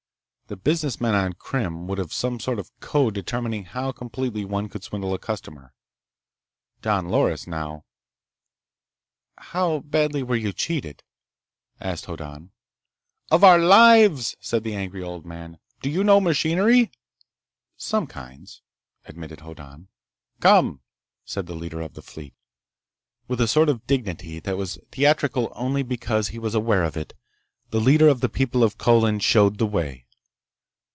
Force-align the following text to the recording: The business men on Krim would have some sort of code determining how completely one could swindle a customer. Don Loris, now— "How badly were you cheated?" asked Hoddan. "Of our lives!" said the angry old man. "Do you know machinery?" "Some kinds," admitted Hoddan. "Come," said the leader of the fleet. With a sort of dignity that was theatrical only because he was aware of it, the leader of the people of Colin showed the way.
The 0.47 0.57
business 0.57 0.99
men 0.99 1.15
on 1.15 1.31
Krim 1.31 1.87
would 1.87 1.97
have 1.97 2.11
some 2.11 2.37
sort 2.37 2.59
of 2.59 2.77
code 2.81 3.13
determining 3.13 3.63
how 3.63 3.93
completely 3.93 4.43
one 4.43 4.67
could 4.67 4.83
swindle 4.83 5.13
a 5.13 5.17
customer. 5.17 5.71
Don 6.81 7.07
Loris, 7.07 7.47
now— 7.47 7.85
"How 9.37 9.79
badly 9.79 10.23
were 10.23 10.35
you 10.35 10.51
cheated?" 10.51 11.03
asked 11.79 12.07
Hoddan. 12.07 12.51
"Of 13.31 13.45
our 13.45 13.59
lives!" 13.59 14.35
said 14.41 14.65
the 14.65 14.75
angry 14.75 15.01
old 15.01 15.25
man. 15.25 15.57
"Do 15.81 15.89
you 15.89 16.03
know 16.03 16.19
machinery?" 16.19 16.91
"Some 17.77 18.05
kinds," 18.05 18.61
admitted 19.05 19.39
Hoddan. 19.39 19.87
"Come," 20.41 20.81
said 21.23 21.45
the 21.45 21.55
leader 21.55 21.79
of 21.79 21.93
the 21.93 22.01
fleet. 22.01 22.33
With 23.25 23.39
a 23.39 23.47
sort 23.47 23.69
of 23.69 23.87
dignity 23.87 24.41
that 24.41 24.57
was 24.57 24.79
theatrical 24.91 25.53
only 25.55 25.81
because 25.81 26.27
he 26.27 26.39
was 26.39 26.53
aware 26.53 26.83
of 26.83 26.97
it, 26.97 27.13
the 27.69 27.79
leader 27.79 28.09
of 28.09 28.19
the 28.19 28.27
people 28.27 28.65
of 28.65 28.77
Colin 28.77 29.19
showed 29.19 29.57
the 29.57 29.65
way. 29.65 30.07